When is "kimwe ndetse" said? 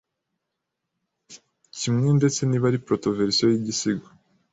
1.77-2.39